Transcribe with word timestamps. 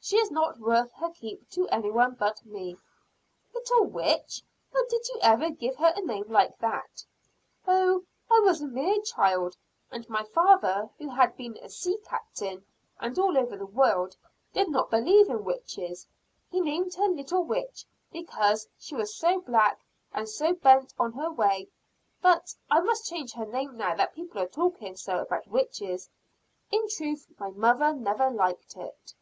She 0.00 0.16
is 0.16 0.30
not 0.30 0.58
worth 0.58 0.90
her 0.92 1.10
keep 1.10 1.50
to 1.50 1.68
any 1.68 1.90
one 1.90 2.14
but 2.14 2.46
me." 2.46 2.78
"Little 3.52 3.84
Witch! 3.84 4.40
Why 4.70 4.82
did 4.88 5.06
you 5.06 5.18
ever 5.20 5.50
give 5.50 5.76
her 5.76 5.92
a 5.94 6.00
name 6.00 6.24
like 6.28 6.56
that?" 6.60 7.04
"Oh, 7.66 8.04
I 8.30 8.40
was 8.40 8.62
a 8.62 8.68
mere 8.68 9.02
child 9.02 9.54
and 9.90 10.08
my 10.08 10.24
father, 10.24 10.88
who 10.96 11.10
had 11.10 11.36
been 11.36 11.58
a 11.58 11.68
sea 11.68 11.98
captain, 12.06 12.64
and 12.98 13.18
all 13.18 13.36
over 13.36 13.54
the 13.54 13.66
world, 13.66 14.16
did 14.54 14.70
not 14.70 14.88
believe 14.88 15.28
in 15.28 15.44
witches. 15.44 16.06
He 16.50 16.60
named 16.62 16.94
her 16.94 17.08
"Little 17.08 17.44
Witch" 17.44 17.84
because 18.10 18.66
she 18.78 18.94
was 18.94 19.14
so 19.14 19.42
black, 19.42 19.78
and 20.14 20.26
so 20.26 20.54
bent 20.54 20.94
on 20.98 21.12
her 21.12 21.26
own 21.26 21.36
way. 21.36 21.68
But 22.22 22.54
I 22.70 22.80
must 22.80 23.06
change 23.10 23.34
her 23.34 23.44
name 23.44 23.76
now 23.76 23.94
that 23.96 24.14
people 24.14 24.40
are 24.40 24.48
talking 24.48 24.96
so 24.96 25.18
about 25.18 25.48
witches. 25.48 26.08
In 26.70 26.88
truth 26.88 27.26
my 27.38 27.50
mother 27.50 27.92
never 27.92 28.30
liked 28.30 28.74
it." 28.74 29.12